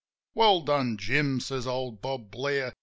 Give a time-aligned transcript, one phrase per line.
[0.33, 2.73] "Well done, Jim," says old Bob Blair.